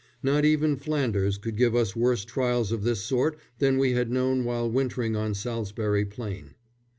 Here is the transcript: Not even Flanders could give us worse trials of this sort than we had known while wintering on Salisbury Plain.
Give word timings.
Not 0.23 0.45
even 0.45 0.77
Flanders 0.77 1.37
could 1.37 1.55
give 1.55 1.75
us 1.75 1.95
worse 1.95 2.25
trials 2.25 2.71
of 2.71 2.83
this 2.83 3.01
sort 3.01 3.37
than 3.59 3.77
we 3.77 3.91
had 3.91 4.09
known 4.09 4.43
while 4.45 4.67
wintering 4.67 5.15
on 5.15 5.35
Salisbury 5.35 6.05
Plain. 6.05 6.55